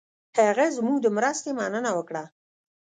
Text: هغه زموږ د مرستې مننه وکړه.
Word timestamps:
هغه 0.39 0.65
زموږ 0.77 0.97
د 1.01 1.07
مرستې 1.15 1.51
مننه 1.59 1.91
وکړه. 1.97 2.23